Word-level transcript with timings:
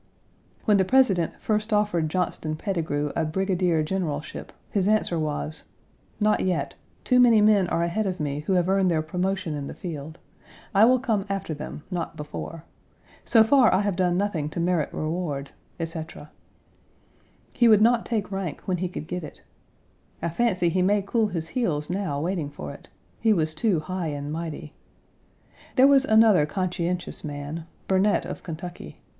When 0.65 0.77
the 0.77 0.83
President 0.83 1.33
first 1.39 1.71
offered 1.71 2.09
Johnston 2.09 2.55
Pettigrew 2.55 3.11
a 3.15 3.23
brigadier 3.23 3.83
generalship, 3.83 4.51
his 4.71 4.87
answer 4.87 5.19
was: 5.19 5.65
"Not 6.19 6.39
yet. 6.43 6.73
Too 7.03 7.19
many 7.19 7.39
men 7.39 7.67
are 7.67 7.83
ahead 7.83 8.07
of 8.07 8.19
me 8.19 8.39
who 8.47 8.53
have 8.53 8.67
earned 8.67 8.89
their 8.89 9.03
promotion 9.03 9.53
in 9.53 9.67
the 9.67 9.75
field. 9.75 10.17
I 10.73 10.85
will 10.85 10.97
come 10.97 11.27
after 11.29 11.53
them, 11.53 11.83
not 11.91 12.15
before. 12.17 12.63
So 13.25 13.43
far 13.43 13.71
I 13.71 13.81
have 13.81 13.95
done 13.95 14.17
nothing 14.17 14.49
to 14.49 14.59
merit 14.59 14.91
reward," 14.91 15.51
etc. 15.79 16.31
He 17.53 17.67
would 17.67 17.79
not 17.83 18.03
take 18.03 18.31
rank 18.31 18.61
when 18.65 18.77
he 18.77 18.89
could 18.89 19.05
get 19.05 19.23
it. 19.23 19.43
I 20.19 20.29
fancy 20.29 20.69
he 20.69 20.81
may 20.81 21.03
cool 21.03 21.27
his 21.27 21.49
heels 21.49 21.91
now 21.91 22.19
waiting 22.19 22.49
for 22.49 22.73
it. 22.73 22.87
He 23.19 23.33
was 23.33 23.53
too 23.53 23.81
high 23.81 24.07
and 24.07 24.31
mighty. 24.31 24.73
There 25.75 25.85
was 25.85 26.05
another 26.05 26.47
conscientious 26.47 27.23
man 27.23 27.67
Burnet, 27.87 28.25
of 28.25 28.41
Kentucky. 28.41 28.99